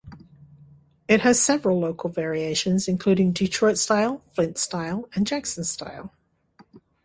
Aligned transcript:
It 1.07 1.21
has 1.21 1.39
several 1.39 1.79
local 1.79 2.09
variations, 2.09 2.87
including 2.87 3.33
Detroit 3.33 3.77
style, 3.77 4.23
Flint 4.33 4.57
style, 4.57 5.07
and 5.13 5.27
Jackson 5.27 5.63
style. 5.63 6.11